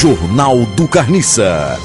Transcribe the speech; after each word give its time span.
Jornal 0.00 0.64
do 0.76 0.86
Carniça. 0.86 1.76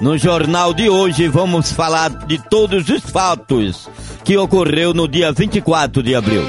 No 0.00 0.16
jornal 0.16 0.72
de 0.72 0.88
hoje 0.88 1.28
vamos 1.28 1.70
falar 1.70 2.08
de 2.26 2.38
todos 2.48 2.88
os 2.88 3.02
fatos 3.02 3.86
que 4.24 4.34
ocorreu 4.38 4.94
no 4.94 5.06
dia 5.06 5.30
24 5.30 6.02
de 6.02 6.14
abril. 6.14 6.42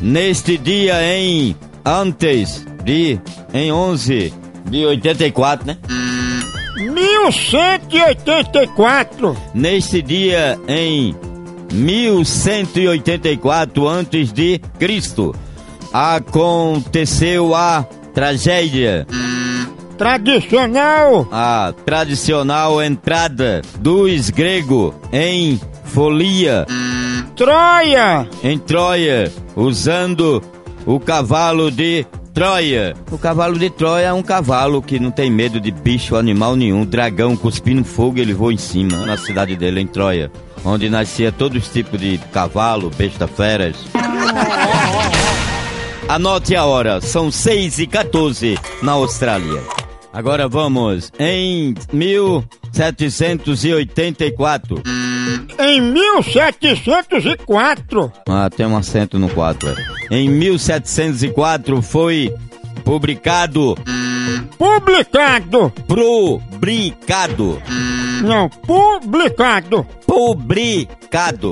Neste 0.00 0.56
dia 0.56 1.02
em 1.02 1.56
antes 1.84 2.64
de 2.84 3.18
em 3.52 3.72
11 3.72 4.32
de 4.66 4.86
84, 4.86 5.66
né? 5.66 5.76
1184. 6.76 9.36
Neste 9.52 10.00
dia 10.00 10.56
em 10.68 11.12
1184 11.72 13.88
antes 13.88 14.32
de 14.32 14.60
Cristo, 14.78 15.34
aconteceu 15.94 17.54
a 17.54 17.86
tragédia, 18.12 19.06
Tradicional. 19.96 21.28
a 21.30 21.72
tradicional 21.86 22.82
entrada 22.82 23.62
dos 23.78 24.28
gregos 24.28 24.92
em 25.12 25.60
Folia, 25.84 26.66
Troia. 27.36 28.28
em 28.42 28.58
Troia, 28.58 29.30
usando 29.54 30.42
o 30.84 30.98
cavalo 30.98 31.70
de 31.70 32.04
Troia. 32.32 32.94
O 33.12 33.16
cavalo 33.16 33.56
de 33.56 33.70
Troia 33.70 34.06
é 34.06 34.12
um 34.12 34.22
cavalo 34.22 34.82
que 34.82 34.98
não 34.98 35.12
tem 35.12 35.30
medo 35.30 35.60
de 35.60 35.70
bicho, 35.70 36.16
animal 36.16 36.56
nenhum. 36.56 36.84
Dragão 36.84 37.36
cuspindo 37.36 37.84
fogo, 37.84 38.18
ele 38.18 38.34
voa 38.34 38.52
em 38.52 38.56
cima, 38.58 39.06
na 39.06 39.16
cidade 39.16 39.54
dele, 39.54 39.80
em 39.80 39.86
Troia. 39.86 40.28
Onde 40.64 40.90
nascia 40.90 41.30
todos 41.30 41.62
os 41.62 41.72
tipos 41.72 42.00
de 42.00 42.18
cavalo, 42.32 42.90
besta, 42.98 43.28
feras. 43.28 43.76
Anote 46.08 46.54
a 46.54 46.64
hora, 46.64 47.00
são 47.00 47.28
6 47.30 47.78
e 47.80 47.86
14 47.86 48.58
na 48.82 48.92
Austrália. 48.92 49.60
Agora 50.12 50.46
vamos 50.48 51.10
em 51.18 51.74
1784. 51.92 54.82
Em 55.58 55.80
1704. 55.80 58.12
Ah, 58.28 58.48
tem 58.54 58.66
um 58.66 58.76
acento 58.76 59.18
no 59.18 59.28
4. 59.30 59.70
É. 59.70 59.74
Em 60.16 60.28
1704 60.28 61.80
foi 61.82 62.32
publicado, 62.84 63.74
Publicado. 64.58 65.72
publicado, 65.88 67.60
Não, 68.22 68.48
publicado. 68.48 69.84
publicado, 70.06 71.50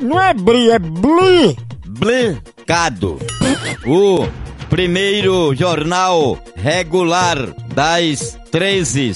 Não 0.00 0.18
é 0.20 0.32
bri, 0.32 0.70
é 0.70 0.78
bli. 0.78 1.56
publicado. 1.84 3.18
O 3.86 4.26
primeiro 4.68 5.54
jornal 5.54 6.38
regular 6.56 7.36
das 7.74 8.38
13, 8.50 9.14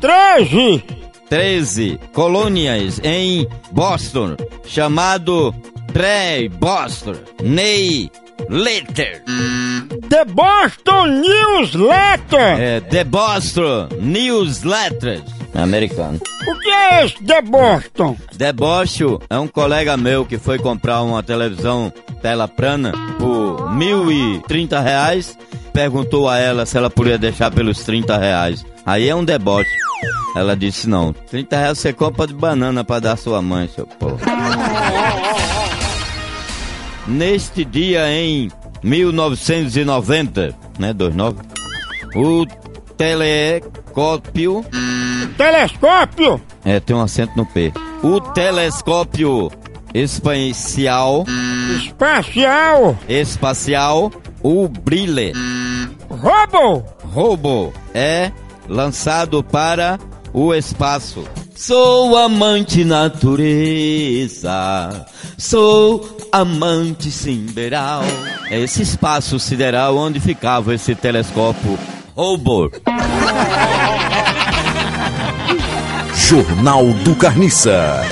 13. 0.00 0.84
13 1.28 2.00
colônias 2.12 3.00
em 3.04 3.46
Boston, 3.70 4.36
chamado 4.66 5.54
Pré-Boston 5.92 7.16
Ney 7.42 8.10
Letter. 8.48 9.22
The 10.08 10.24
Boston 10.24 11.20
Newsletter. 11.20 12.60
É, 12.60 12.80
The 12.80 13.04
Boston 13.04 13.88
Newsletter. 14.00 15.22
Americano. 15.62 16.20
O 16.46 16.58
que 16.60 16.70
é 16.70 17.04
esse 17.04 17.22
The 17.24 17.42
Boston? 17.42 18.16
Debocho 18.34 19.20
é 19.28 19.38
um 19.38 19.48
colega 19.48 19.96
meu 19.96 20.24
que 20.24 20.38
foi 20.38 20.58
comprar 20.58 21.02
uma 21.02 21.22
televisão 21.22 21.92
tela 22.22 22.48
plana 22.48 22.92
por 23.18 23.74
mil 23.74 24.10
e 24.10 24.40
trinta 24.46 24.80
reais. 24.80 25.36
Perguntou 25.72 26.28
a 26.28 26.38
ela 26.38 26.66
se 26.66 26.76
ela 26.76 26.90
podia 26.90 27.18
deixar 27.18 27.50
pelos 27.50 27.84
30 27.84 28.16
reais. 28.18 28.64
Aí 28.84 29.08
é 29.08 29.14
um 29.14 29.24
deboche. 29.24 29.70
Ela 30.34 30.56
disse 30.56 30.88
não. 30.88 31.12
30 31.12 31.56
reais 31.56 31.78
você 31.78 31.92
compra 31.92 32.26
de 32.26 32.34
banana 32.34 32.82
pra 32.82 32.98
dar 33.00 33.16
sua 33.16 33.42
mãe, 33.42 33.68
seu 33.68 33.86
povo. 33.86 34.18
Neste 37.06 37.64
dia 37.64 38.10
em 38.10 38.50
1990, 38.82 40.54
né, 40.78 40.92
29, 40.92 41.38
o 42.14 42.46
telescópio 43.88 44.64
Telescópio. 45.36 46.40
é, 46.64 46.80
tem 46.80 46.94
um 46.94 47.00
acento 47.00 47.32
no 47.36 47.46
P. 47.46 47.72
O 48.02 48.20
telescópio 48.20 49.50
espacial, 49.94 51.24
Espacial. 51.76 52.96
espacial, 53.08 54.12
o 54.42 54.68
Brile, 54.68 55.32
Robo. 56.08 56.84
Robo, 57.12 57.72
é 57.94 58.30
lançado 58.68 59.42
para 59.42 59.98
o 60.32 60.54
espaço. 60.54 61.24
Sou 61.56 62.16
amante 62.16 62.84
natureza, 62.84 64.46
sou 65.36 66.16
amante 66.30 67.10
sideral. 67.10 68.02
É 68.48 68.60
esse 68.60 68.82
espaço 68.82 69.40
sideral 69.40 69.96
onde 69.96 70.20
ficava 70.20 70.72
esse 70.74 70.94
telescópio 70.94 71.76
Robo. 72.18 72.68
Jornal 76.16 76.92
do 77.04 77.14
Carniça. 77.14 78.04